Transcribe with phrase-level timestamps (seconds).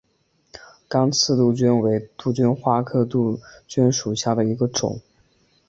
[0.87, 4.99] 刚刺杜鹃为杜鹃花科杜鹃属下的一个种。